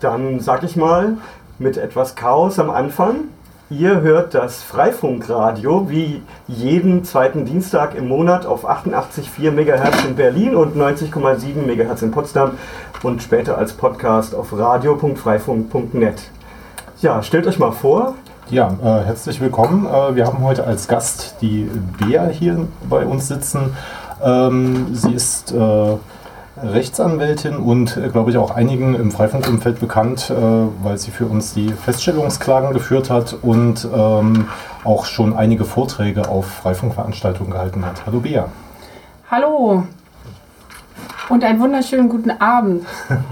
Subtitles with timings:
[0.00, 1.18] Dann sag ich mal
[1.58, 3.16] mit etwas Chaos am Anfang.
[3.68, 10.56] Ihr hört das Freifunkradio wie jeden zweiten Dienstag im Monat auf 88,4 MHz in Berlin
[10.56, 12.52] und 90,7 MHz in Potsdam
[13.02, 16.22] und später als Podcast auf radio.freifunk.net.
[17.02, 18.14] Ja, stellt euch mal vor.
[18.48, 19.86] Ja, äh, herzlich willkommen.
[19.86, 23.76] Äh, wir haben heute als Gast die Bea hier bei uns sitzen.
[24.20, 25.96] Ähm, sie ist äh,
[26.56, 30.34] Rechtsanwältin und, äh, glaube ich, auch einigen im Freifunkumfeld bekannt, äh,
[30.82, 34.48] weil sie für uns die Feststellungsklagen geführt hat und ähm,
[34.84, 38.04] auch schon einige Vorträge auf Freifunkveranstaltungen gehalten hat.
[38.06, 38.48] Hallo Bea.
[39.30, 39.84] Hallo
[41.28, 42.84] und einen wunderschönen guten Abend.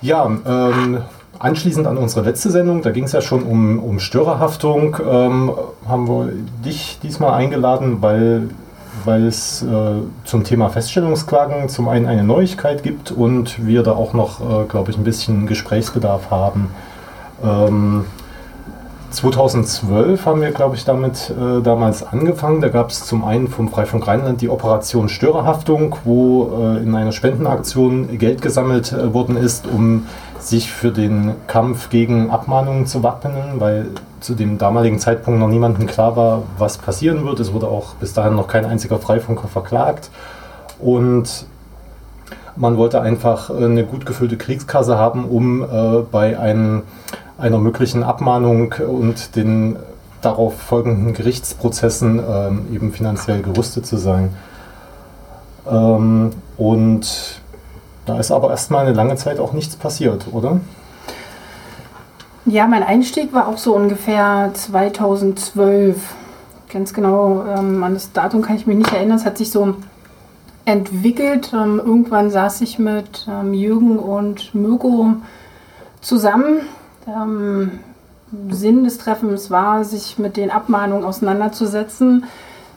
[0.00, 1.02] ja, ähm,
[1.38, 5.52] anschließend an unsere letzte Sendung, da ging es ja schon um, um Störerhaftung, ähm,
[5.86, 6.32] haben wir
[6.64, 8.48] dich diesmal eingeladen, weil
[9.04, 9.66] weil es äh,
[10.24, 14.90] zum Thema Feststellungsklagen zum einen eine Neuigkeit gibt und wir da auch noch, äh, glaube
[14.90, 16.70] ich, ein bisschen Gesprächsbedarf haben.
[17.44, 18.04] Ähm,
[19.16, 22.60] 2012 haben wir, glaube ich, damit äh, damals angefangen.
[22.60, 27.12] Da gab es zum einen vom Freifunk Rheinland die Operation Störerhaftung, wo äh, in einer
[27.12, 30.06] Spendenaktion Geld gesammelt äh, worden ist, um
[30.38, 33.86] sich für den Kampf gegen Abmahnungen zu wappnen, weil
[34.20, 37.40] zu dem damaligen Zeitpunkt noch niemandem klar war, was passieren wird.
[37.40, 40.10] Es wurde auch bis dahin noch kein einziger Freifunker verklagt.
[40.78, 41.46] Und
[42.54, 46.82] man wollte einfach eine gut gefüllte Kriegskasse haben, um äh, bei einem,
[47.38, 49.76] einer möglichen Abmahnung und den
[50.22, 54.30] darauf folgenden Gerichtsprozessen äh, eben finanziell gerüstet zu sein.
[55.70, 57.40] Ähm, und
[58.06, 60.60] da ist aber erstmal eine lange Zeit auch nichts passiert, oder?
[62.46, 65.96] Ja, mein Einstieg war auch so ungefähr 2012.
[66.72, 69.16] Ganz genau ähm, an das Datum kann ich mich nicht erinnern.
[69.16, 69.74] Es hat sich so
[70.64, 71.52] entwickelt.
[71.52, 75.14] Ähm, irgendwann saß ich mit ähm, Jürgen und Mirko
[76.00, 76.60] zusammen.
[77.06, 77.80] Ähm,
[78.50, 82.24] Sinn des Treffens war, sich mit den Abmahnungen auseinanderzusetzen.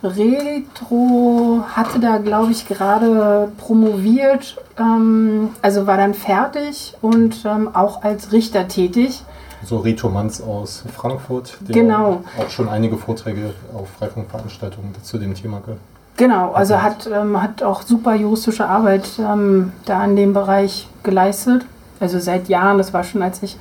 [0.01, 8.03] Retro hatte da, glaube ich, gerade promoviert, ähm, also war dann fertig und ähm, auch
[8.03, 9.23] als Richter tätig.
[9.63, 12.23] So Reto Manz aus Frankfurt, der genau.
[12.37, 15.79] auch schon einige Vorträge auf Freifunkveranstaltungen zu dem Thema gehört.
[16.15, 21.65] Genau, also hat, ähm, hat auch super juristische Arbeit ähm, da in dem Bereich geleistet.
[21.99, 23.57] Also seit Jahren, das war schon, als ich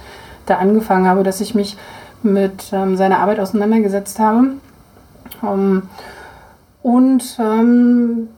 [0.48, 1.76] da angefangen habe, dass ich mich
[2.22, 4.48] mit ähm, seiner Arbeit auseinandergesetzt habe.
[5.42, 5.82] Ähm,
[6.82, 8.28] und ähm,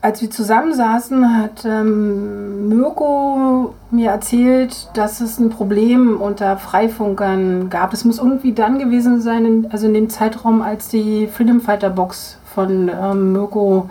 [0.00, 7.92] als wir zusammensaßen, hat ähm, Mirko mir erzählt, dass es ein Problem unter Freifunkern gab.
[7.92, 11.90] Es muss irgendwie dann gewesen sein, in, also in dem Zeitraum, als die Freedom Fighter
[11.90, 13.90] Box von ähm, Mirko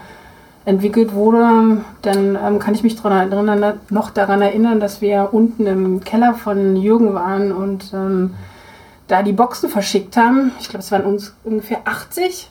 [0.66, 1.82] entwickelt wurde.
[2.02, 6.34] Dann ähm, kann ich mich daran erinnern, noch daran erinnern, dass wir unten im Keller
[6.34, 8.36] von Jürgen waren und ähm,
[9.08, 10.52] da die Boxen verschickt haben.
[10.60, 12.50] Ich glaube, es waren uns ungefähr 80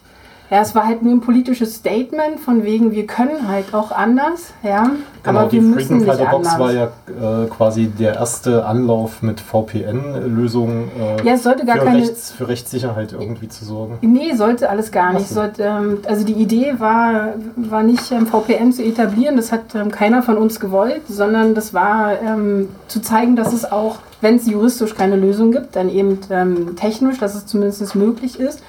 [0.50, 4.52] ja, es war halt nur ein politisches Statement von wegen, wir können halt auch anders,
[4.64, 4.90] ja.
[5.22, 9.22] Genau, aber wir die müssen Freedom Fighter Box war ja äh, quasi der erste Anlauf
[9.22, 13.98] mit VPN-Lösungen äh, ja, sollte gar für, keine, Rechts, für Rechtssicherheit irgendwie zu sorgen.
[14.00, 15.28] Nee, sollte alles gar nicht.
[15.28, 19.92] Sollte, ähm, also die Idee war, war nicht ähm, VPN zu etablieren, das hat ähm,
[19.92, 24.46] keiner von uns gewollt, sondern das war ähm, zu zeigen, dass es auch, wenn es
[24.48, 28.64] juristisch keine Lösung gibt, dann eben ähm, technisch, dass es zumindest möglich ist.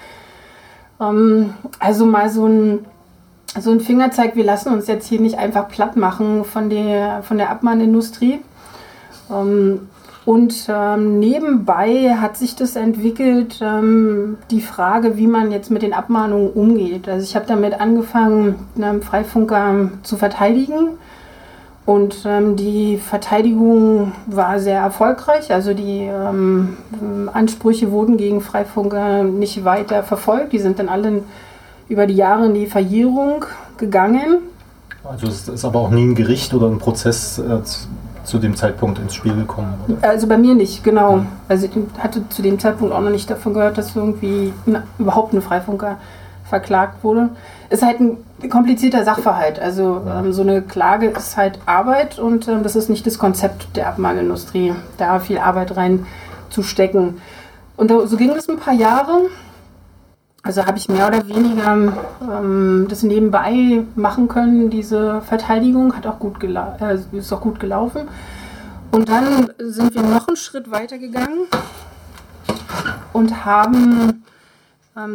[1.02, 2.86] Ähm, also mal so ein,
[3.60, 7.38] so ein Fingerzeig, wir lassen uns jetzt hier nicht einfach platt machen von der, von
[7.38, 8.40] der Abmahnindustrie.
[9.32, 9.88] Ähm,
[10.24, 15.94] und ähm, nebenbei hat sich das entwickelt, ähm, die Frage, wie man jetzt mit den
[15.94, 17.10] Abmahnungen umgeht.
[17.10, 20.90] Also ich habe damit angefangen, einen Freifunker zu verteidigen
[21.86, 25.52] und ähm, die Verteidigung war sehr erfolgreich.
[25.52, 26.78] Also die ähm,
[27.34, 30.54] Ansprüche wurden gegen Freifunker nicht weiter verfolgt.
[30.54, 31.24] Die sind dann alle
[31.90, 33.46] über die Jahre in die Verjährung
[33.78, 34.38] gegangen.
[35.04, 37.60] Also es ist aber auch nie ein Gericht oder ein Prozess äh,
[38.24, 40.08] zu dem Zeitpunkt ins Spiel gekommen, oder?
[40.08, 41.18] Also bei mir nicht, genau.
[41.18, 41.26] Ja.
[41.50, 45.34] Also ich hatte zu dem Zeitpunkt auch noch nicht davon gehört, dass irgendwie na, überhaupt
[45.34, 45.98] ein Freifunker
[46.52, 47.30] verklagt wurde.
[47.70, 48.18] Ist halt ein
[48.50, 49.58] komplizierter Sachverhalt.
[49.58, 50.20] Also ja.
[50.20, 53.88] ähm, so eine Klage ist halt Arbeit und ähm, das ist nicht das Konzept der
[53.88, 57.22] Abmahnindustrie, da viel Arbeit reinzustecken.
[57.78, 59.22] Und da, so ging es ein paar Jahre.
[60.44, 64.70] Also habe ich mehr oder weniger ähm, das nebenbei machen können.
[64.70, 68.10] Diese Verteidigung hat auch gut äh, ist auch gut gelaufen.
[68.92, 71.48] Und dann sind wir noch einen Schritt weiter gegangen
[73.14, 74.24] und haben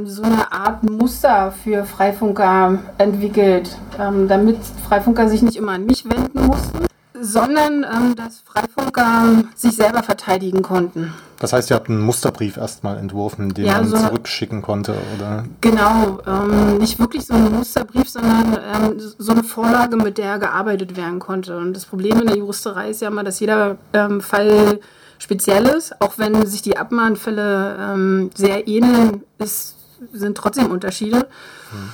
[0.05, 4.59] so eine Art Muster für Freifunker entwickelt, ähm, damit
[4.89, 6.87] Freifunker sich nicht immer an mich wenden mussten,
[7.21, 11.13] sondern ähm, dass Freifunker sich selber verteidigen konnten.
[11.39, 15.45] Das heißt, ihr habt einen Musterbrief erstmal entworfen, den ja, man so zurückschicken konnte, oder?
[15.61, 20.97] Genau, ähm, nicht wirklich so ein Musterbrief, sondern ähm, so eine Vorlage, mit der gearbeitet
[20.97, 21.59] werden konnte.
[21.59, 24.81] Und das Problem in der Juristerei ist ja immer, dass jeder ähm, Fall
[25.19, 29.77] speziell ist, auch wenn sich die Abmahnfälle ähm, sehr ähneln, ist,
[30.13, 31.27] sind trotzdem Unterschiede.
[31.71, 31.93] Hm.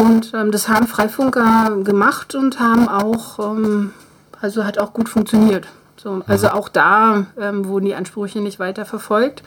[0.00, 3.92] Und ähm, das haben Freifunker gemacht und haben auch, ähm,
[4.40, 5.68] also hat auch gut funktioniert.
[5.96, 6.52] So, also mhm.
[6.54, 9.42] auch da ähm, wurden die Ansprüche nicht weiter verfolgt.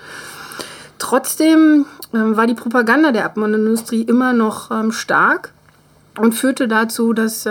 [0.99, 5.53] Trotzdem ähm, war die Propaganda der Abmahnindustrie immer noch ähm, stark
[6.19, 7.47] und führte dazu, dass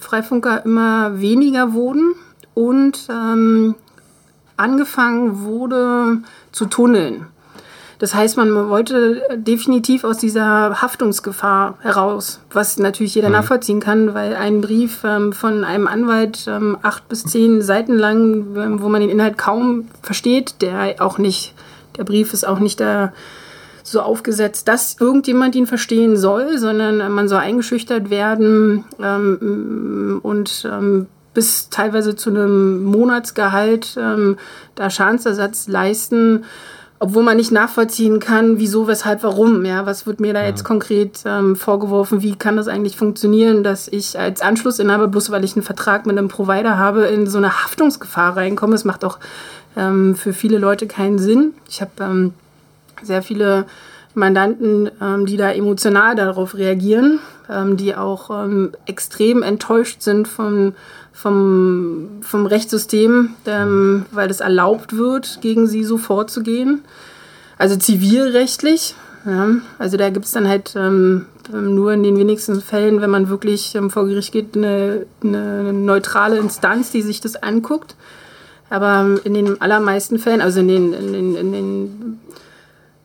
[0.00, 2.14] Freifunker immer weniger wurden
[2.54, 3.74] und ähm,
[4.56, 6.18] angefangen wurde
[6.52, 7.26] zu tunneln.
[7.98, 13.34] Das heißt, man wollte definitiv aus dieser Haftungsgefahr heraus, was natürlich jeder mhm.
[13.34, 18.54] nachvollziehen kann, weil ein Brief ähm, von einem Anwalt ähm, acht bis zehn Seiten lang,
[18.56, 21.54] ähm, wo man den Inhalt kaum versteht, der auch nicht,
[21.96, 23.12] der Brief ist auch nicht da
[23.82, 31.06] so aufgesetzt, dass irgendjemand ihn verstehen soll, sondern man soll eingeschüchtert werden ähm, und ähm,
[31.36, 34.38] bis teilweise zu einem Monatsgehalt ähm,
[34.74, 36.44] da Schadensersatz leisten
[36.98, 39.64] obwohl man nicht nachvollziehen kann, wieso, weshalb, warum.
[39.64, 42.22] Ja, was wird mir da jetzt konkret ähm, vorgeworfen?
[42.22, 46.16] Wie kann das eigentlich funktionieren, dass ich als Anschlussinhaber, bloß weil ich einen Vertrag mit
[46.16, 48.74] einem Provider habe, in so eine Haftungsgefahr reinkomme?
[48.74, 49.18] Es macht auch
[49.76, 51.52] ähm, für viele Leute keinen Sinn.
[51.68, 52.32] Ich habe ähm,
[53.02, 53.66] sehr viele
[54.14, 57.18] Mandanten, ähm, die da emotional darauf reagieren,
[57.50, 60.74] ähm, die auch ähm, extrem enttäuscht sind von
[61.16, 66.82] vom, vom Rechtssystem, ähm, weil es erlaubt wird, gegen sie so vorzugehen.
[67.56, 68.94] Also zivilrechtlich.
[69.24, 69.48] Ja,
[69.78, 73.74] also da gibt es dann halt ähm, nur in den wenigsten Fällen, wenn man wirklich
[73.74, 77.96] ähm, vor Gericht geht, eine, eine, neutrale Instanz, die sich das anguckt.
[78.68, 82.20] Aber in den allermeisten Fällen, also in den, in den, in den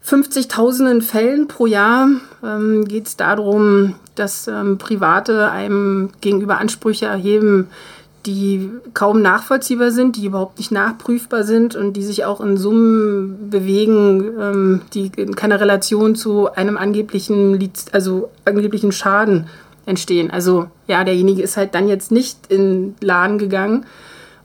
[0.06, 2.10] 50.000 Fällen pro Jahr
[2.44, 7.70] ähm, geht es darum, dass ähm, Private einem gegenüber Ansprüche erheben,
[8.26, 13.50] die kaum nachvollziehbar sind, die überhaupt nicht nachprüfbar sind und die sich auch in Summen
[13.50, 19.48] bewegen, ähm, die in keiner Relation zu einem angeblichen, also angeblichen Schaden
[19.86, 20.32] entstehen.
[20.32, 23.86] Also ja, derjenige ist halt dann jetzt nicht in den Laden gegangen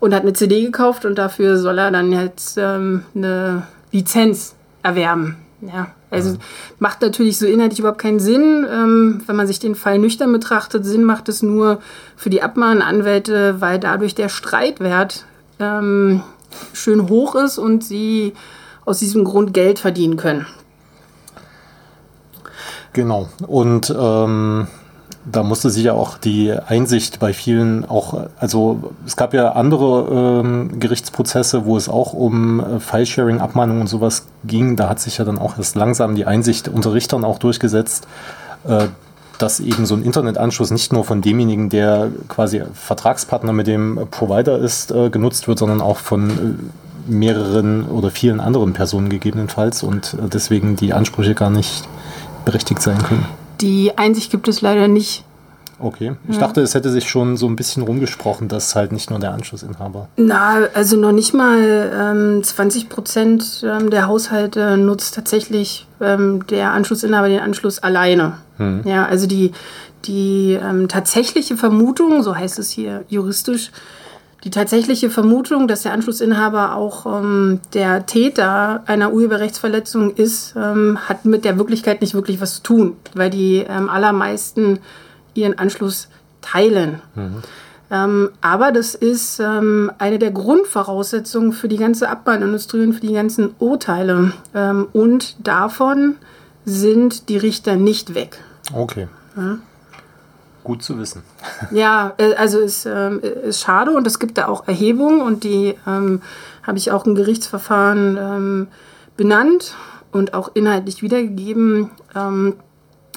[0.00, 5.36] und hat eine CD gekauft und dafür soll er dann jetzt ähm, eine Lizenz erwerben.
[5.60, 6.38] Ja, also mhm.
[6.78, 10.84] macht natürlich so inhaltlich überhaupt keinen Sinn, ähm, wenn man sich den Fall nüchtern betrachtet.
[10.84, 11.80] Sinn macht es nur
[12.16, 15.24] für die Abmahnanwälte, weil dadurch der Streitwert
[15.58, 16.22] ähm,
[16.72, 18.34] schön hoch ist und sie
[18.84, 20.46] aus diesem Grund Geld verdienen können.
[22.92, 23.28] Genau.
[23.46, 24.68] Und ähm,
[25.30, 30.42] da musste sich ja auch die Einsicht bei vielen auch, also es gab ja andere
[30.44, 34.76] ähm, Gerichtsprozesse, wo es auch um äh, File-Sharing, Abmahnung und sowas ging.
[34.76, 38.06] Da hat sich ja dann auch erst langsam die Einsicht unter Richtern auch durchgesetzt,
[38.68, 38.86] äh,
[39.38, 44.58] dass eben so ein Internetanschluss nicht nur von demjenigen, der quasi Vertragspartner mit dem Provider
[44.58, 50.14] ist, äh, genutzt wird, sondern auch von äh, mehreren oder vielen anderen Personen gegebenenfalls und
[50.14, 51.88] äh, deswegen die Ansprüche gar nicht
[52.44, 53.26] berechtigt sein können.
[53.60, 55.24] Die Einsicht gibt es leider nicht.
[55.78, 56.16] Okay.
[56.28, 56.40] Ich ja.
[56.40, 60.08] dachte, es hätte sich schon so ein bisschen rumgesprochen, dass halt nicht nur der Anschlussinhaber.
[60.16, 66.72] Na, also noch nicht mal ähm, 20 Prozent ähm, der Haushalte nutzt tatsächlich ähm, der
[66.72, 68.38] Anschlussinhaber den Anschluss alleine.
[68.56, 68.82] Hm.
[68.84, 69.52] Ja, also die,
[70.06, 73.70] die ähm, tatsächliche Vermutung, so heißt es hier juristisch,
[74.46, 81.24] die tatsächliche Vermutung, dass der Anschlussinhaber auch ähm, der Täter einer Urheberrechtsverletzung ist, ähm, hat
[81.24, 84.78] mit der Wirklichkeit nicht wirklich was zu tun, weil die ähm, allermeisten
[85.34, 86.08] ihren Anschluss
[86.42, 87.02] teilen.
[87.16, 87.42] Mhm.
[87.90, 93.14] Ähm, aber das ist ähm, eine der Grundvoraussetzungen für die ganze Abbahnindustrie und für die
[93.14, 94.32] ganzen Urteile.
[94.54, 96.14] Ähm, und davon
[96.64, 98.38] sind die Richter nicht weg.
[98.72, 99.08] Okay.
[99.36, 99.58] Ja.
[100.66, 101.22] Gut zu wissen.
[101.70, 105.76] Ja, äh, also ist, ähm, ist schade und es gibt da auch Erhebungen und die
[105.86, 106.22] ähm,
[106.64, 108.66] habe ich auch im Gerichtsverfahren ähm,
[109.16, 109.76] benannt
[110.10, 111.92] und auch inhaltlich wiedergegeben.
[112.16, 112.54] Ähm,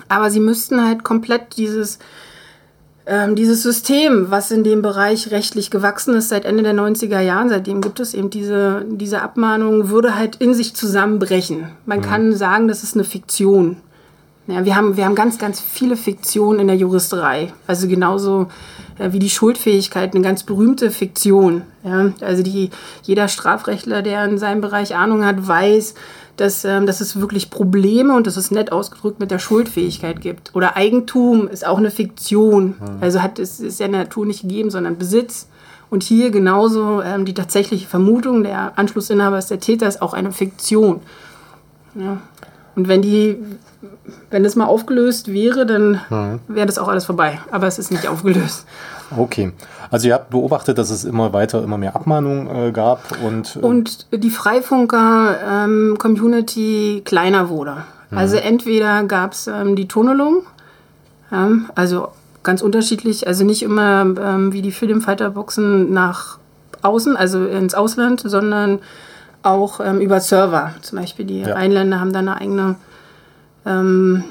[0.09, 1.97] aber sie müssten halt komplett dieses,
[3.07, 7.49] ähm, dieses System, was in dem Bereich rechtlich gewachsen ist seit Ende der 90er Jahren,
[7.49, 11.71] seitdem gibt es eben diese, diese Abmahnung, würde halt in sich zusammenbrechen.
[11.87, 12.03] Man mhm.
[12.03, 13.77] kann sagen, das ist eine Fiktion.
[14.49, 17.53] Ja, wir, haben, wir haben ganz, ganz viele Fiktionen in der Juristerei.
[17.67, 18.47] Also genauso
[18.97, 21.61] äh, wie die Schuldfähigkeit, eine ganz berühmte Fiktion.
[21.83, 22.13] Ja?
[22.21, 22.71] Also die,
[23.03, 25.93] jeder Strafrechtler, der in seinem Bereich Ahnung hat, weiß,
[26.35, 30.55] dass, ähm, dass es wirklich Probleme und das ist nett ausgedrückt mit der Schuldfähigkeit gibt.
[30.55, 32.75] Oder Eigentum ist auch eine Fiktion.
[32.79, 32.97] Mhm.
[33.01, 35.47] Also hat es ist ja in der Natur nicht gegeben, sondern Besitz.
[35.91, 40.31] Und hier genauso ähm, die tatsächliche Vermutung, der Anschlussinhaber ist der Täter, ist auch eine
[40.31, 41.01] Fiktion.
[41.93, 42.17] Ja.
[42.75, 43.37] Und wenn die,
[44.29, 46.41] wenn das mal aufgelöst wäre, dann mhm.
[46.47, 47.39] wäre das auch alles vorbei.
[47.51, 48.65] Aber es ist nicht aufgelöst.
[49.15, 49.53] Okay.
[49.89, 53.55] Also ihr habt beobachtet, dass es immer weiter, immer mehr Abmahnungen äh, gab und.
[53.55, 57.85] Äh und die Freifunker-Community ähm, kleiner wurde.
[58.11, 58.17] Mhm.
[58.17, 60.43] Also entweder gab es ähm, die Tunnelung,
[61.31, 62.09] ja, also
[62.43, 66.37] ganz unterschiedlich, also nicht immer ähm, wie die Freedom Fighter Boxen nach
[66.81, 68.79] außen, also ins Ausland, sondern
[69.43, 70.73] auch ähm, über Server.
[70.81, 71.53] Zum Beispiel die ja.
[71.53, 72.75] Rheinländer haben da eine eigene
[73.65, 74.23] ähm,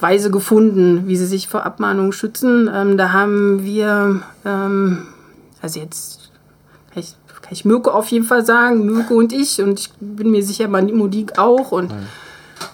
[0.00, 2.70] Weise gefunden, wie sie sich vor Abmahnungen schützen.
[2.72, 5.06] Ähm, da haben wir, ähm,
[5.62, 6.30] also jetzt
[6.92, 10.30] kann ich, kann ich Mirko auf jeden Fall sagen, Mirko und ich und ich bin
[10.30, 12.06] mir sicher, Modik auch und mhm.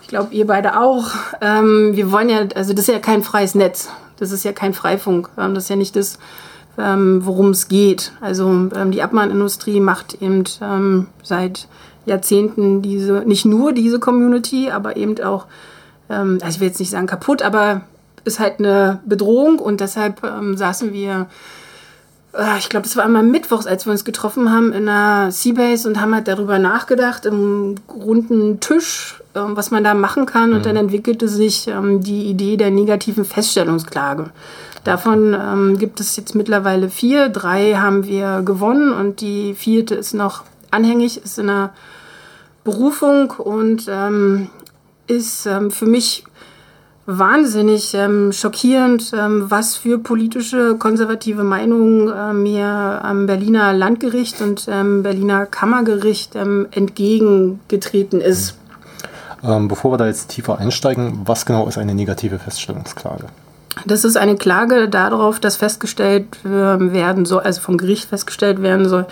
[0.02, 1.10] ich glaube, ihr beide auch.
[1.40, 3.88] Ähm, wir wollen ja, also das ist ja kein freies Netz,
[4.18, 6.18] das ist ja kein Freifunk, ähm, das ist ja nicht das,
[6.76, 8.12] ähm, worum es geht.
[8.20, 10.44] Also die Abmahnindustrie macht eben
[11.22, 11.68] seit
[12.06, 15.46] Jahrzehnten diese, nicht nur diese Community, aber eben auch
[16.12, 17.82] ähm, also ich will jetzt nicht sagen kaputt, aber
[18.24, 21.26] ist halt eine Bedrohung und deshalb ähm, saßen wir,
[22.34, 25.88] äh, ich glaube, das war einmal mittwochs, als wir uns getroffen haben in einer Seabase
[25.88, 30.50] und haben halt darüber nachgedacht, im runden Tisch, äh, was man da machen kann.
[30.50, 30.56] Mhm.
[30.56, 34.30] Und dann entwickelte sich ähm, die Idee der negativen Feststellungsklage.
[34.84, 37.28] Davon ähm, gibt es jetzt mittlerweile vier.
[37.28, 41.70] Drei haben wir gewonnen und die vierte ist noch anhängig, ist in einer
[42.64, 44.48] Berufung und ähm,
[45.12, 46.24] ist ähm, für mich
[47.06, 54.66] wahnsinnig ähm, schockierend, ähm, was für politische konservative Meinungen äh, mir am Berliner Landgericht und
[54.68, 58.56] ähm, Berliner Kammergericht ähm, entgegengetreten ist.
[59.44, 63.26] Ähm, bevor wir da jetzt tiefer einsteigen, was genau ist eine negative Feststellungsklage?
[63.86, 68.88] Das ist eine Klage darauf, dass festgestellt äh, werden soll, also vom Gericht festgestellt werden
[68.88, 69.06] soll,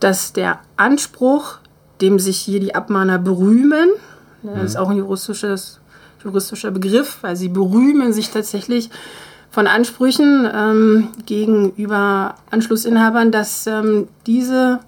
[0.00, 1.58] dass der Anspruch,
[2.00, 3.90] dem sich hier die Abmahner berühmen,
[4.42, 4.64] das mhm.
[4.64, 5.80] ist auch ein juristisches,
[6.22, 8.90] juristischer Begriff, weil sie berühmen sich tatsächlich
[9.50, 14.80] von Ansprüchen ähm, gegenüber Anschlussinhabern, dass ähm, diese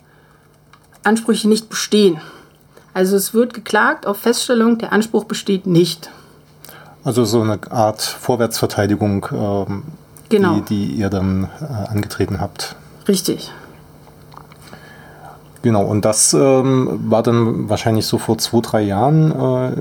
[1.03, 2.21] Ansprüche nicht bestehen.
[2.95, 6.11] Also es wird geklagt auf Feststellung, der Anspruch besteht nicht.
[7.05, 9.83] Also so eine Art Vorwärtsverteidigung, ähm,
[10.29, 10.61] genau.
[10.61, 12.77] die, die, ihr dann äh, angetreten habt.
[13.09, 13.51] Richtig.
[15.63, 19.73] Genau, und das ähm, war dann wahrscheinlich so vor zwei, drei Jahren äh,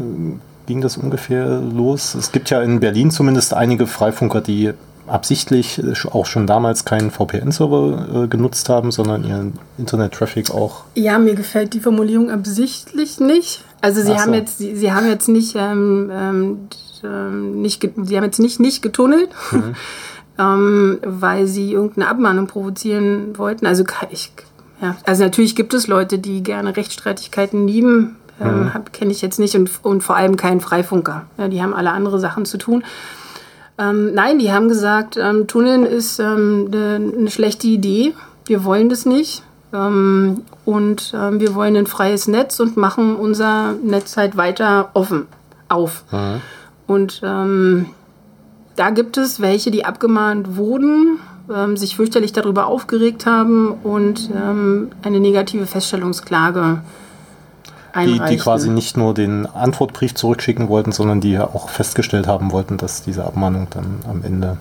[0.68, 2.16] ging das ungefähr los.
[2.16, 4.72] Es gibt ja in Berlin zumindest einige Freifunker, die
[5.08, 10.84] absichtlich auch schon damals keinen VPN-Server äh, genutzt haben, sondern ihren Internet-Traffic auch.
[10.96, 13.64] Ja, mir gefällt die Formulierung absichtlich nicht.
[13.82, 14.36] Also sie Ach haben so.
[14.36, 16.12] jetzt, sie, sie, haben jetzt nicht, ähm,
[17.04, 19.30] ähm, nicht, sie haben jetzt nicht nicht getunnelt.
[19.52, 19.76] Mhm.
[20.40, 23.66] ähm, weil sie irgendeine Abmahnung provozieren wollten.
[23.66, 24.32] Also ich
[24.82, 28.18] ja, also natürlich gibt es Leute, die gerne Rechtsstreitigkeiten lieben.
[28.40, 28.72] Ähm, mhm.
[28.92, 31.26] Kenne ich jetzt nicht und, und vor allem keinen Freifunker.
[31.38, 32.84] Ja, die haben alle andere Sachen zu tun.
[33.78, 38.14] Ähm, nein, die haben gesagt, ähm, Tunneln ist ähm, eine ne schlechte Idee.
[38.46, 39.44] Wir wollen das nicht.
[39.74, 45.28] Ähm, und ähm, wir wollen ein freies Netz und machen unser Netz halt weiter offen
[45.70, 46.04] auf.
[46.12, 46.42] Mhm.
[46.88, 51.20] Und da gibt es welche, die abgemahnt wurden
[51.56, 56.82] ähm, sich fürchterlich darüber aufgeregt haben und ähm, eine negative Feststellungsklage
[57.96, 62.78] die, die, quasi nicht nur den Antwortbrief zurückschicken wollten, sondern die auch festgestellt haben wollten,
[62.78, 64.58] dass diese Abmahnung dann am Ende.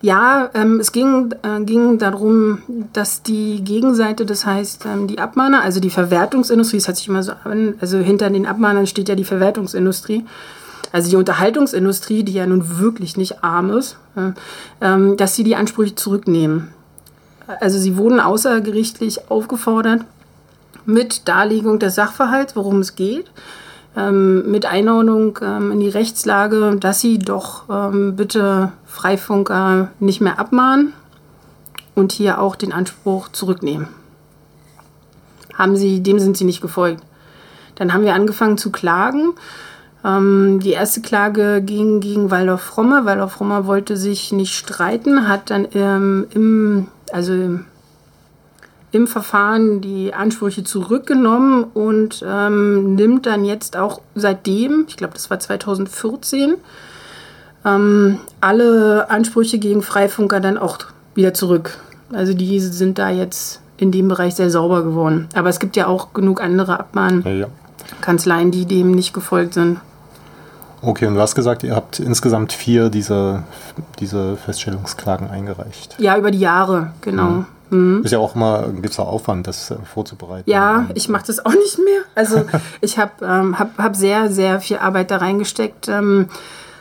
[0.00, 2.62] Ja, ähm, es ging, äh, ging darum,
[2.92, 7.22] dass die Gegenseite, das heißt ähm, die Abmahner, also die Verwertungsindustrie, das hat sich immer
[7.22, 10.24] so an, also hinter den Abmahnern steht ja die Verwertungsindustrie,
[10.92, 13.98] also die Unterhaltungsindustrie, die ja nun wirklich nicht arm ist,
[14.80, 16.68] ähm, dass sie die Ansprüche zurücknehmen.
[17.60, 20.02] Also sie wurden außergerichtlich aufgefordert,
[20.84, 23.30] mit Darlegung des Sachverhalts, worum es geht,
[23.96, 27.64] ähm, mit Einordnung ähm, in die Rechtslage, dass sie doch
[28.16, 30.92] bitte Freifunker nicht mehr abmahnen
[31.94, 33.88] und hier auch den Anspruch zurücknehmen.
[35.54, 37.02] Haben sie, dem sind sie nicht gefolgt.
[37.74, 39.34] Dann haben wir angefangen zu klagen
[40.08, 43.04] ähm, die erste Klage ging gegen Waldorf Romme.
[43.04, 47.60] Waldorf Romme wollte sich nicht streiten, hat dann ähm, im, also
[48.90, 55.28] im Verfahren die Ansprüche zurückgenommen und ähm, nimmt dann jetzt auch seitdem, ich glaube, das
[55.30, 56.54] war 2014,
[57.64, 60.78] ähm, alle Ansprüche gegen Freifunker dann auch
[61.14, 61.78] wieder zurück.
[62.12, 65.28] Also die sind da jetzt in dem Bereich sehr sauber geworden.
[65.34, 69.78] Aber es gibt ja auch genug andere Abmahnkanzleien, die dem nicht gefolgt sind.
[70.80, 73.44] Okay, und du hast gesagt, ihr habt insgesamt vier dieser
[73.98, 75.96] diese Feststellungsklagen eingereicht.
[75.98, 77.30] Ja, über die Jahre, genau.
[77.30, 77.46] Mhm.
[77.70, 78.02] Mhm.
[78.04, 80.48] Ist ja auch immer ein gewisser Aufwand, das äh, vorzubereiten.
[80.48, 82.02] Ja, ich mache das auch nicht mehr.
[82.14, 82.44] Also
[82.80, 85.88] ich habe ähm, hab, hab sehr, sehr viel Arbeit da reingesteckt.
[85.88, 86.28] Ähm,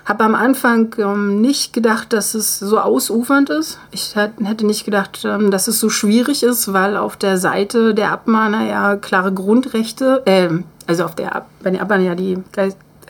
[0.05, 3.77] habe am Anfang ähm, nicht gedacht, dass es so ausufernd ist.
[3.91, 8.13] Ich hätte nicht gedacht, ähm, dass es so schwierig ist, weil auf der Seite der
[8.13, 10.47] Abmahner ja klare Grundrechte, äh,
[10.85, 12.37] also auf der, bei den Abmahnern ja die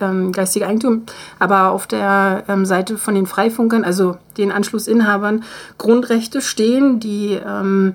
[0.00, 1.02] ähm, geistige Eigentum,
[1.38, 5.44] aber auf der ähm, Seite von den Freifunkern, also den Anschlussinhabern,
[5.76, 7.94] Grundrechte stehen, die ähm,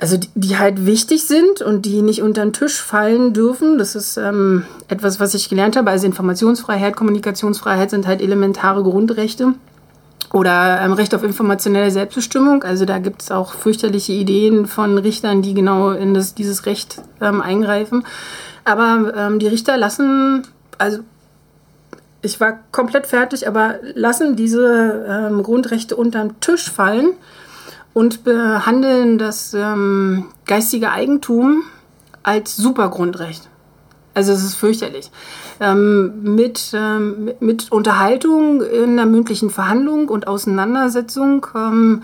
[0.00, 3.76] also die, die, halt wichtig sind und die nicht unter den Tisch fallen dürfen.
[3.76, 5.90] Das ist ähm, etwas, was ich gelernt habe.
[5.90, 9.52] Also Informationsfreiheit, Kommunikationsfreiheit sind halt elementare Grundrechte.
[10.32, 12.62] Oder ähm, Recht auf informationelle Selbstbestimmung.
[12.62, 17.02] Also da gibt es auch fürchterliche Ideen von Richtern, die genau in das, dieses Recht
[17.20, 18.06] ähm, eingreifen.
[18.64, 20.46] Aber ähm, die Richter lassen,
[20.80, 21.00] also
[22.22, 27.12] ich war komplett fertig, aber lassen diese ähm, Grundrechte unterm Tisch fallen
[27.94, 31.62] und behandeln das ähm, geistige Eigentum
[32.22, 33.48] als Supergrundrecht.
[34.12, 35.10] Also es ist fürchterlich.
[35.60, 41.46] Ähm, mit, ähm, mit Unterhaltung in der mündlichen Verhandlung und Auseinandersetzung.
[41.54, 42.02] Ähm,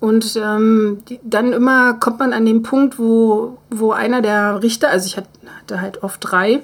[0.00, 4.90] und ähm, die, dann immer kommt man an den Punkt, wo, wo einer der Richter,
[4.90, 6.62] also ich hatte halt oft drei,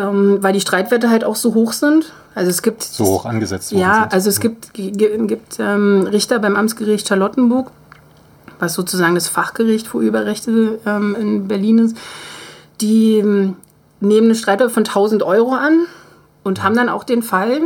[0.00, 2.12] ähm, weil die Streitwerte halt auch so hoch sind.
[2.34, 3.72] Also es gibt so hoch angesetzt.
[3.72, 4.12] Ja, sind.
[4.12, 7.70] also es gibt, gibt ähm, Richter beim Amtsgericht Charlottenburg,
[8.58, 11.96] was sozusagen das Fachgericht für Überrechte ähm, in Berlin ist,
[12.80, 13.56] die ähm,
[14.00, 15.86] nehmen eine Streitwert von 1000 Euro an
[16.42, 17.60] und haben dann auch den Fall.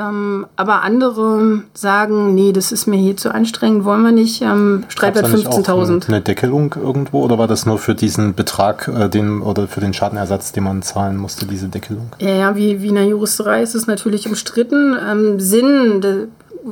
[0.00, 4.42] Ähm, aber andere sagen, nee, das ist mir hier zu anstrengend, wollen wir nicht.
[4.42, 6.08] Ähm, Streitwert 15.000.
[6.08, 9.92] Eine Deckelung irgendwo oder war das nur für diesen Betrag äh, den, oder für den
[9.92, 12.10] Schadenersatz, den man zahlen musste, diese Deckelung?
[12.18, 14.96] Ja, ja wie, wie in der Juristerei ist es natürlich umstritten.
[15.08, 16.28] Ähm, Sinn de,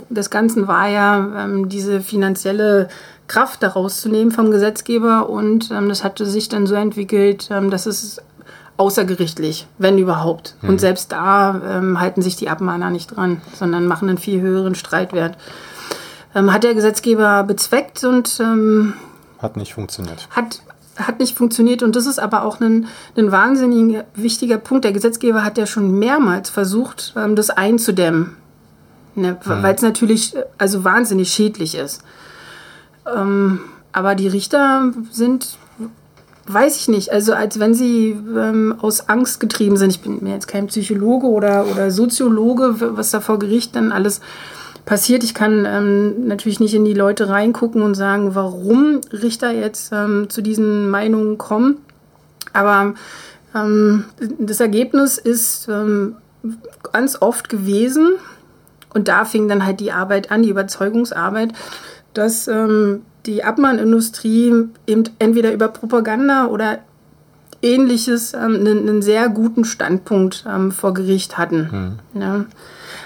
[0.09, 2.89] des Ganzen war ja, ähm, diese finanzielle
[3.27, 7.71] Kraft daraus zu nehmen vom Gesetzgeber und ähm, das hatte sich dann so entwickelt, ähm,
[7.71, 8.21] dass es
[8.79, 10.55] außergerichtlich, wenn überhaupt.
[10.63, 10.69] Mhm.
[10.71, 14.75] Und selbst da ähm, halten sich die Abmahner nicht dran, sondern machen einen viel höheren
[14.75, 15.37] Streitwert.
[16.35, 18.95] Ähm, hat der Gesetzgeber bezweckt und ähm,
[19.39, 20.29] hat nicht funktioniert.
[20.31, 20.63] Hat,
[20.97, 24.85] hat nicht funktioniert und das ist aber auch ein, ein wahnsinnig wichtiger Punkt.
[24.85, 28.37] Der Gesetzgeber hat ja schon mehrmals versucht, ähm, das einzudämmen,
[29.17, 29.39] ne?
[29.45, 29.63] mhm.
[29.63, 32.03] weil es natürlich äh, also wahnsinnig schädlich ist.
[33.13, 33.61] Ähm,
[33.93, 35.57] aber die Richter sind
[36.53, 37.13] weiß ich nicht.
[37.13, 39.91] Also als wenn sie ähm, aus Angst getrieben sind.
[39.91, 44.21] Ich bin mir jetzt kein Psychologe oder, oder Soziologe, was da vor Gericht dann alles
[44.85, 45.23] passiert.
[45.25, 50.31] Ich kann ähm, natürlich nicht in die Leute reingucken und sagen, warum Richter jetzt ähm,
[50.31, 51.79] zu diesen Meinungen kommen.
[52.53, 52.95] Aber
[53.55, 54.05] ähm,
[54.39, 56.17] das Ergebnis ist ähm,
[56.93, 58.13] ganz oft gewesen,
[58.95, 61.53] und da fing dann halt die Arbeit an, die Überzeugungsarbeit,
[62.15, 66.81] dass ähm, die Abmahnindustrie eben entweder über Propaganda oder
[67.63, 71.99] ähnliches ähm, einen, einen, sehr guten Standpunkt ähm, vor Gericht hatten.
[72.15, 72.21] Mhm.
[72.21, 72.45] Ja.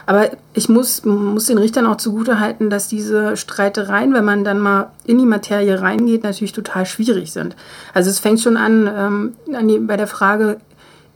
[0.06, 4.90] Aber ich muss, muss den Richtern auch zugutehalten, dass diese Streitereien, wenn man dann mal
[5.04, 7.56] in die Materie reingeht, natürlich total schwierig sind.
[7.94, 10.58] Also es fängt schon an, ähm, an die, bei der Frage,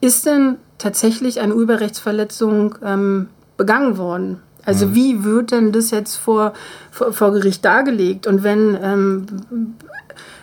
[0.00, 4.40] ist denn tatsächlich eine Urheberrechtsverletzung ähm, begangen worden?
[4.66, 4.94] Also mhm.
[4.94, 6.52] wie wird denn das jetzt vor,
[6.90, 8.26] vor, vor Gericht dargelegt?
[8.26, 9.26] Und wenn, ähm,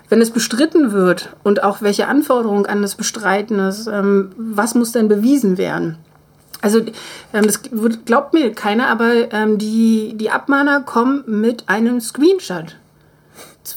[0.09, 4.93] wenn es bestritten wird und auch welche Anforderungen an das Bestreiten ist, ähm, was muss
[4.93, 5.97] denn bewiesen werden?
[6.61, 6.79] Also
[7.33, 7.59] ähm, das
[8.05, 12.77] glaubt mir keiner, aber ähm, die, die Abmahner kommen mit einem Screenshot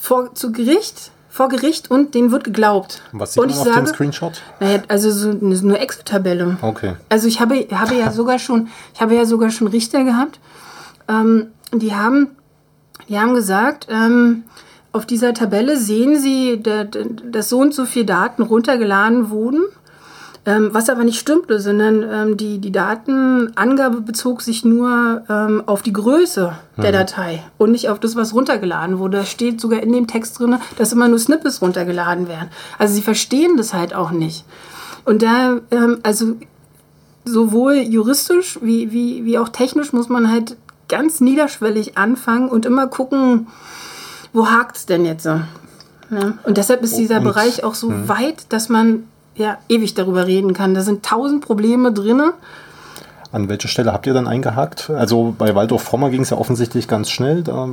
[0.01, 3.03] vor, zu Gericht vor Gericht und denen wird geglaubt.
[3.13, 4.41] Was sieht und man auf sage, dem Screenshot?
[4.59, 6.57] Naja, also so eine Excel-Tabelle.
[6.63, 6.95] Okay.
[7.11, 10.41] Also ich habe, habe ja sogar schon, ich habe ja sogar schon Richter gehabt,
[11.09, 12.29] ähm, die haben,
[13.09, 14.45] die haben gesagt, ähm,
[14.93, 19.65] auf dieser Tabelle sehen Sie, dass so und so viele Daten runtergeladen wurden
[20.47, 25.83] ähm, was aber nicht stimmte, sondern ähm, die, die Datenangabe bezog sich nur ähm, auf
[25.83, 26.95] die Größe der mhm.
[26.95, 29.19] Datei und nicht auf das, was runtergeladen wurde.
[29.19, 32.49] Da steht sogar in dem Text drin, dass immer nur Snippets runtergeladen werden.
[32.79, 34.45] Also sie verstehen das halt auch nicht.
[35.05, 36.37] Und da, ähm, also
[37.25, 40.57] sowohl juristisch wie, wie, wie auch technisch muss man halt
[40.89, 43.49] ganz niederschwellig anfangen und immer gucken,
[44.33, 45.25] wo hakt es denn jetzt?
[45.25, 45.43] Ja.
[46.45, 48.09] Und deshalb ist dieser und, Bereich auch so mh.
[48.09, 50.75] weit, dass man ja ewig darüber reden kann.
[50.75, 52.23] Da sind tausend Probleme drin.
[53.33, 54.91] An welcher Stelle habt ihr dann eingehakt?
[54.91, 57.43] Also bei Waldorf Frommer ging es ja offensichtlich ganz schnell.
[57.43, 57.69] Da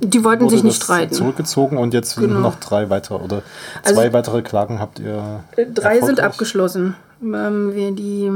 [0.00, 1.14] die wollten sich nicht streiten.
[1.14, 2.40] Zurückgezogen und jetzt genau.
[2.40, 3.42] noch drei weitere oder
[3.82, 5.40] zwei also, weitere Klagen habt ihr.
[5.74, 6.94] Drei sind abgeschlossen.
[7.22, 8.30] Ähm, wir die,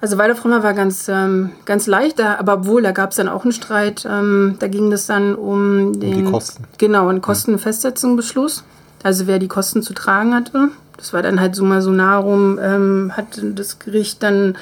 [0.00, 3.52] Also Weiler war ganz, ähm, ganz leicht, aber obwohl, da gab es dann auch einen
[3.52, 4.06] Streit.
[4.10, 6.14] Ähm, da ging es dann um den...
[6.14, 6.64] Um die Kosten.
[6.78, 8.64] Genau, einen Kostenfestsetzungsbeschluss.
[9.02, 10.68] Also wer die Kosten zu tragen hatte.
[10.96, 14.56] Das war dann halt summa summarum, ähm, hat das Gericht dann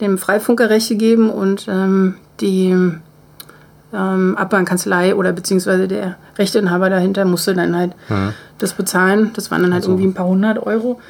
[0.00, 2.74] dem Freifunker Recht gegeben und ähm, die
[3.92, 8.32] ähm, Abbahnkanzlei oder beziehungsweise der Rechteinhaber dahinter musste dann halt mhm.
[8.58, 9.30] das bezahlen.
[9.34, 9.92] Das waren dann halt also.
[9.92, 11.00] irgendwie ein paar hundert Euro.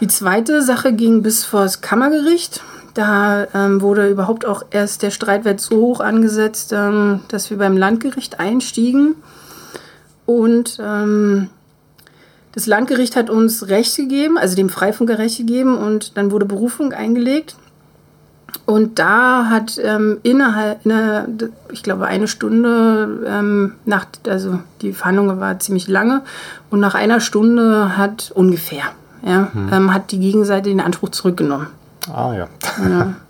[0.00, 2.62] Die zweite Sache ging bis vor das Kammergericht.
[2.94, 7.76] Da ähm, wurde überhaupt auch erst der Streitwert so hoch angesetzt, ähm, dass wir beim
[7.76, 9.16] Landgericht einstiegen.
[10.26, 11.48] Und ähm,
[12.58, 16.92] das Landgericht hat uns Recht gegeben, also dem Freifunker Recht gegeben und dann wurde Berufung
[16.92, 17.54] eingelegt.
[18.66, 25.38] Und da hat ähm, innerhalb, innerhalb, ich glaube, eine Stunde ähm, nach, also die Verhandlung
[25.38, 26.22] war ziemlich lange
[26.68, 28.82] und nach einer Stunde hat ungefähr,
[29.24, 29.72] ja, hm.
[29.72, 31.68] ähm, hat die Gegenseite den Anspruch zurückgenommen.
[32.12, 32.48] Ah ja.
[32.82, 33.14] ja.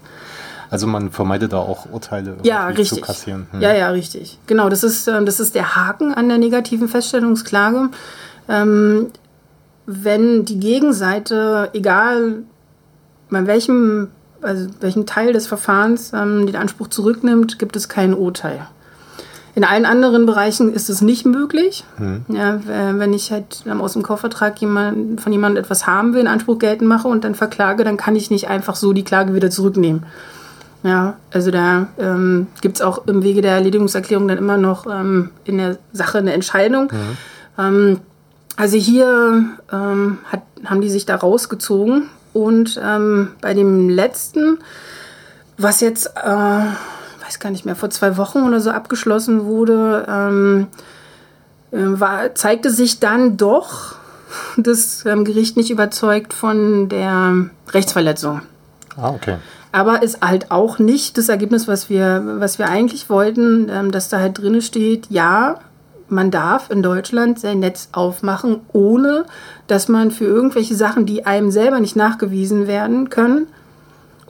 [0.71, 3.47] Also man vermeidet da auch Urteile ja, zu kassieren.
[3.53, 3.63] Hm.
[3.63, 4.39] Ja, ja, richtig.
[4.47, 7.89] Genau, das ist, ähm, das ist der Haken an der negativen Feststellungsklage.
[8.49, 9.09] Ähm,
[9.87, 12.43] wenn die Gegenseite, egal
[13.31, 14.09] bei welchem
[14.43, 18.61] also welchen Teil des Verfahrens ähm, den Anspruch zurücknimmt, gibt es kein Urteil.
[19.55, 21.85] In allen anderen Bereichen ist es nicht möglich.
[21.99, 22.25] Mhm.
[22.29, 26.61] Ja, wenn ich halt aus dem Kaufvertrag jemand, von jemandem etwas haben will, einen Anspruch
[26.61, 30.05] geltend mache und dann verklage, dann kann ich nicht einfach so die Klage wieder zurücknehmen.
[30.85, 35.31] Ja, also da ähm, gibt es auch im Wege der Erledigungserklärung dann immer noch ähm,
[35.45, 36.93] in der Sache eine Entscheidung.
[36.93, 37.17] Mhm.
[37.59, 38.01] Ähm,
[38.59, 44.59] also hier ähm, hat, haben die sich da rausgezogen und ähm, bei dem letzten,
[45.57, 50.67] was jetzt, äh, weiß gar nicht mehr, vor zwei Wochen oder so abgeschlossen wurde, ähm,
[51.71, 53.95] äh, war, zeigte sich dann doch
[54.57, 58.43] das ähm, Gericht nicht überzeugt von der Rechtsverletzung.
[58.97, 59.37] Ah, okay.
[59.71, 64.09] Aber ist halt auch nicht das Ergebnis, was wir, was wir eigentlich wollten, ähm, dass
[64.09, 65.61] da halt drin steht, ja,
[66.11, 69.25] man darf in Deutschland sein Netz aufmachen, ohne
[69.67, 73.47] dass man für irgendwelche Sachen, die einem selber nicht nachgewiesen werden können,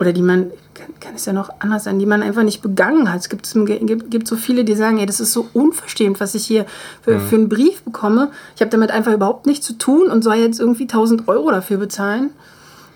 [0.01, 3.13] oder die man, kann, kann es ja noch anders sein, die man einfach nicht begangen
[3.13, 3.21] hat.
[3.21, 6.47] Es gibt, gibt, gibt so viele, die sagen, ey, das ist so unverschämt, was ich
[6.47, 6.67] hier
[7.03, 7.21] für, mhm.
[7.21, 8.31] für einen Brief bekomme.
[8.55, 11.79] Ich habe damit einfach überhaupt nichts zu tun und soll jetzt irgendwie 1000 Euro dafür
[11.79, 12.31] bezahlen.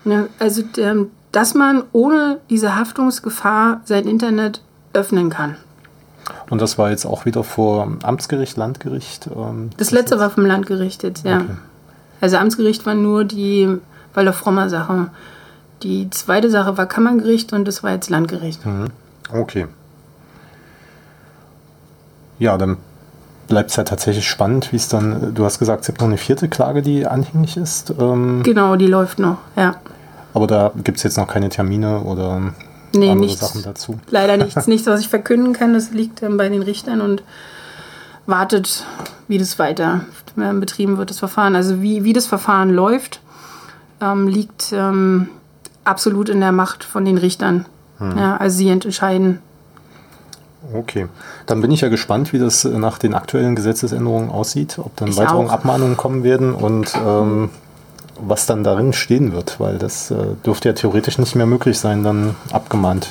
[0.05, 4.61] Ja, also, ähm, dass man ohne diese Haftungsgefahr sein Internet
[4.93, 5.57] öffnen kann.
[6.49, 9.27] Und das war jetzt auch wieder vor Amtsgericht, Landgericht?
[9.27, 11.37] Ähm, das, letzte war vom Landgericht jetzt, ja.
[11.37, 11.55] Okay.
[12.21, 13.69] Also Amtsgericht war nur die
[14.13, 15.09] Walder Frommer Sache.
[15.81, 18.65] Die zweite Sache war Kammergericht und das war jetzt Landgericht.
[18.65, 18.87] Mhm.
[19.31, 19.67] Okay.
[22.39, 22.77] Ja, dann
[23.47, 26.17] bleibt es ja tatsächlich spannend, wie es dann, du hast gesagt, es gibt noch eine
[26.17, 27.93] vierte Klage, die anhängig ist.
[27.99, 29.75] Ähm, genau, die läuft noch, ja.
[30.33, 32.53] Aber da gibt es jetzt noch keine Termine oder
[32.93, 33.99] nee, andere nichts, Sachen dazu.
[34.09, 35.73] Leider nichts, nichts, was ich verkünden kann.
[35.73, 37.23] Das liegt ähm, bei den Richtern und
[38.25, 38.85] wartet,
[39.27, 40.01] wie das weiter
[40.37, 41.55] äh, betrieben wird, das Verfahren.
[41.55, 43.21] Also wie, wie das Verfahren läuft,
[44.01, 45.29] ähm, liegt ähm,
[45.83, 47.65] absolut in der Macht von den Richtern.
[47.97, 48.17] Hm.
[48.17, 49.39] Ja, also sie entscheiden.
[50.73, 51.07] Okay,
[51.45, 55.09] dann bin ich ja gespannt, wie das äh, nach den aktuellen Gesetzesänderungen aussieht, ob dann
[55.09, 55.51] ich weitere auch.
[55.51, 57.49] Abmahnungen kommen werden und ähm,
[58.19, 62.03] was dann darin stehen wird, weil das äh, dürfte ja theoretisch nicht mehr möglich sein,
[62.03, 63.09] dann abgemahnt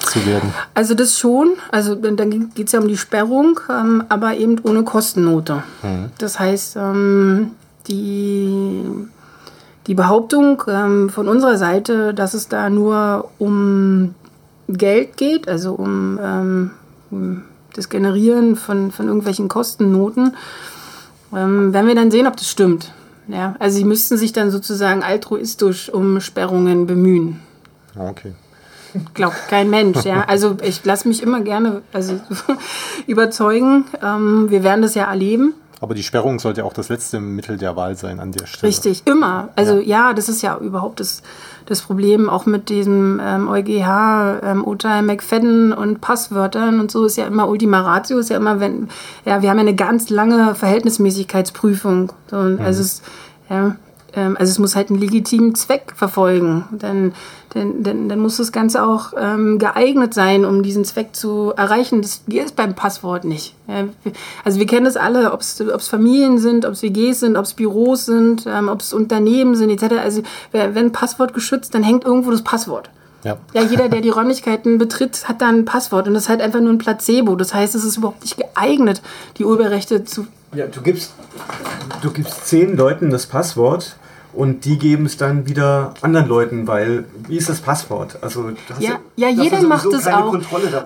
[0.00, 0.54] zu werden.
[0.74, 4.84] Also das schon, also dann geht es ja um die Sperrung, ähm, aber eben ohne
[4.84, 5.62] Kostennote.
[5.82, 6.10] Mhm.
[6.18, 7.52] Das heißt, ähm,
[7.88, 8.82] die,
[9.86, 14.14] die Behauptung ähm, von unserer Seite, dass es da nur um
[14.68, 16.70] Geld geht, also um, ähm,
[17.10, 17.42] um
[17.74, 20.36] das Generieren von, von irgendwelchen Kostennoten,
[21.34, 22.92] ähm, werden wir dann sehen, ob das stimmt.
[23.28, 27.40] Ja, also sie müssten sich dann sozusagen altruistisch um Sperrungen bemühen.
[27.96, 28.32] Ah, okay.
[29.14, 30.24] Glaubt kein Mensch, ja.
[30.28, 32.20] Also ich lasse mich immer gerne also,
[33.06, 33.84] überzeugen.
[34.02, 35.54] Ähm, wir werden das ja erleben.
[35.80, 38.70] Aber die Sperrung sollte auch das letzte Mittel der Wahl sein an der Stelle.
[38.70, 39.50] Richtig, immer.
[39.56, 41.22] Also ja, ja das ist ja überhaupt das,
[41.66, 47.16] das Problem, auch mit diesem ähm, EuGH, ähm, Urteil McFadden und Passwörtern und so ist
[47.16, 48.88] ja immer Ultima Ratio, ist ja immer, wenn,
[49.26, 52.12] ja, wir haben ja eine ganz lange Verhältnismäßigkeitsprüfung.
[52.30, 52.60] So, mhm.
[52.60, 53.02] Also es,
[53.50, 53.76] ja,
[54.16, 56.64] ähm, also es muss halt einen legitimen Zweck verfolgen.
[56.72, 57.12] Dann,
[57.50, 62.02] dann, dann, dann muss das Ganze auch ähm, geeignet sein, um diesen Zweck zu erreichen.
[62.02, 63.54] Das ist beim Passwort nicht.
[63.68, 63.84] Ja,
[64.44, 67.54] also wir kennen das alle, ob es Familien sind, ob es WGs sind, ob es
[67.54, 69.96] Büros sind, ähm, ob es Unternehmen sind, etc.
[70.02, 72.90] Also wenn Passwort geschützt, dann hängt irgendwo das Passwort.
[73.24, 73.38] Ja.
[73.54, 76.60] ja, jeder, der die Räumlichkeiten betritt, hat da ein Passwort und das ist halt einfach
[76.60, 77.34] nur ein Placebo.
[77.34, 79.02] Das heißt, es ist überhaupt nicht geeignet,
[79.38, 80.28] die Urheberrechte zu.
[80.54, 81.12] Ja, du gibst,
[82.02, 83.96] du gibst zehn Leuten das Passwort
[84.36, 88.18] und die geben es dann wieder anderen Leuten, weil wie ist das Passwort?
[88.22, 90.36] Also ja, ja, jeder macht es auch.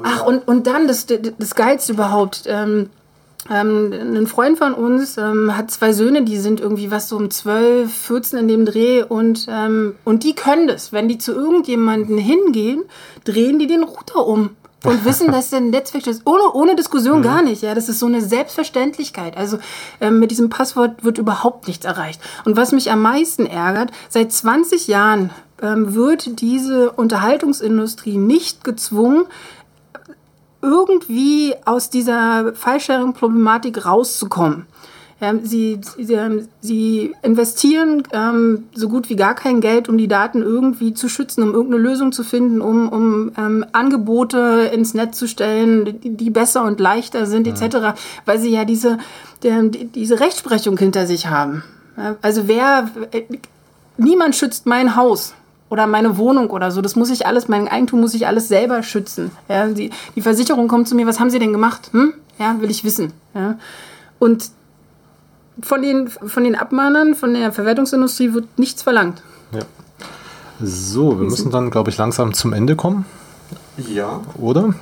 [0.02, 2.44] Ach und, und dann das, das Geilste überhaupt.
[2.46, 2.90] Ähm,
[3.48, 7.30] ähm, ein Freund von uns ähm, hat zwei Söhne, die sind irgendwie was so um
[7.30, 10.92] 12, 14 in dem Dreh und, ähm, und die können das.
[10.92, 12.82] Wenn die zu irgendjemanden hingehen,
[13.24, 14.50] drehen die den Router um
[14.84, 16.22] und wissen, dass der Netzwerk ist.
[16.24, 17.22] Ohne, ohne Diskussion mhm.
[17.22, 17.62] gar nicht.
[17.62, 19.36] Ja, das ist so eine Selbstverständlichkeit.
[19.36, 19.58] Also
[20.00, 22.20] ähm, mit diesem Passwort wird überhaupt nichts erreicht.
[22.44, 29.26] Und was mich am meisten ärgert, seit 20 Jahren ähm, wird diese Unterhaltungsindustrie nicht gezwungen,
[30.62, 34.66] irgendwie aus dieser File-Sharing-Problematik rauszukommen.
[35.20, 40.08] Ähm, sie, sie, ähm, sie, investieren ähm, so gut wie gar kein Geld, um die
[40.08, 45.18] Daten irgendwie zu schützen, um irgendeine Lösung zu finden, um, um ähm, Angebote ins Netz
[45.18, 47.52] zu stellen, die, die besser und leichter sind, ja.
[47.52, 48.98] etc., weil sie ja diese,
[49.42, 51.62] der, diese Rechtsprechung hinter sich haben.
[52.22, 52.88] Also wer,
[53.98, 55.34] niemand schützt mein Haus
[55.70, 56.82] oder meine Wohnung oder so.
[56.82, 59.30] Das muss ich alles, mein Eigentum muss ich alles selber schützen.
[59.48, 61.90] Ja, die, die Versicherung kommt zu mir, was haben Sie denn gemacht?
[61.92, 62.12] Hm?
[62.38, 63.12] Ja, will ich wissen.
[63.34, 63.56] Ja.
[64.18, 64.50] Und
[65.62, 69.22] von den, von den Abmahnern, von der Verwertungsindustrie wird nichts verlangt.
[69.52, 69.60] Ja.
[70.62, 73.06] So, wir müssen dann, glaube ich, langsam zum Ende kommen.
[73.76, 74.20] Ja.
[74.36, 74.74] Oder?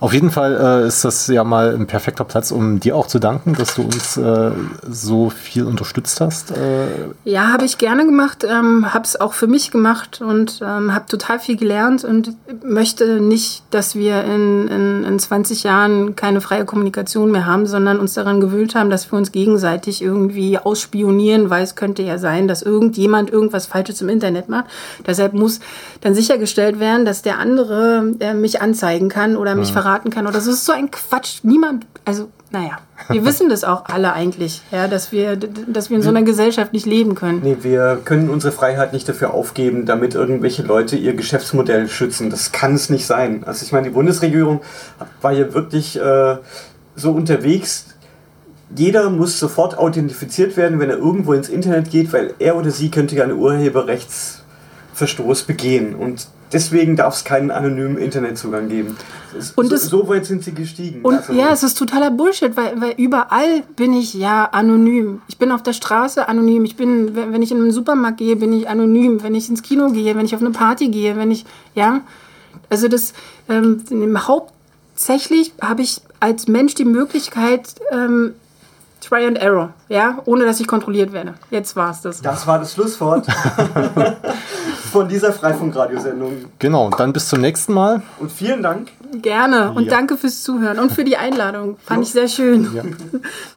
[0.00, 3.18] Auf jeden Fall äh, ist das ja mal ein perfekter Platz, um dir auch zu
[3.18, 4.50] danken, dass du uns äh,
[4.88, 6.52] so viel unterstützt hast.
[6.52, 6.86] Äh.
[7.24, 11.04] Ja, habe ich gerne gemacht, ähm, habe es auch für mich gemacht und ähm, habe
[11.04, 12.34] total viel gelernt und
[12.64, 18.00] möchte nicht, dass wir in, in, in 20 Jahren keine freie Kommunikation mehr haben, sondern
[18.00, 22.48] uns daran gewöhnt haben, dass wir uns gegenseitig irgendwie ausspionieren, weil es könnte ja sein,
[22.48, 24.64] dass irgendjemand irgendwas Falsches im Internet macht.
[25.06, 25.60] Deshalb muss
[26.00, 29.74] dann sichergestellt werden, dass der andere äh, mich anzeigen kann oder mich ja.
[29.74, 30.50] verraten verraten kann oder so.
[30.50, 31.40] Das ist so ein Quatsch.
[31.42, 36.02] Niemand, also naja, wir wissen das auch alle eigentlich, ja, dass wir, dass wir in
[36.02, 37.42] so einer Gesellschaft nicht leben können.
[37.42, 42.30] Nee, wir können unsere Freiheit nicht dafür aufgeben, damit irgendwelche Leute ihr Geschäftsmodell schützen.
[42.30, 43.44] Das kann es nicht sein.
[43.44, 44.62] Also ich meine, die Bundesregierung
[45.22, 46.38] war hier wirklich äh,
[46.96, 47.86] so unterwegs.
[48.74, 52.90] Jeder muss sofort authentifiziert werden, wenn er irgendwo ins Internet geht, weil er oder sie
[52.90, 55.94] könnte ja einen Urheberrechtsverstoß begehen.
[55.94, 58.96] Und deswegen darf es keinen anonymen Internetzugang geben.
[59.54, 61.02] Und so, so, weit sind sie gestiegen.
[61.02, 65.22] Und also, ja, es ist totaler Bullshit, weil, weil überall bin ich ja anonym.
[65.28, 66.64] Ich bin auf der Straße anonym.
[66.64, 69.22] Ich bin, wenn ich in einen Supermarkt gehe, bin ich anonym.
[69.22, 72.00] Wenn ich ins Kino gehe, wenn ich auf eine Party gehe, wenn ich, ja.
[72.68, 73.12] Also das,
[73.48, 73.82] ähm,
[74.26, 78.34] hauptsächlich habe ich als Mensch die Möglichkeit, ähm,
[79.00, 81.34] Try and Error, ja, ohne dass ich kontrolliert werde.
[81.50, 82.20] Jetzt war es das.
[82.20, 83.26] Das war das Schlusswort
[84.90, 86.44] von dieser Freifunkradiosendung.
[86.58, 88.02] Genau, dann bis zum nächsten Mal.
[88.18, 88.88] Und vielen Dank.
[89.22, 89.90] Gerne und ja.
[89.90, 91.76] danke fürs Zuhören und für die Einladung.
[91.84, 92.70] Fand ich sehr schön.
[92.74, 92.82] Ja.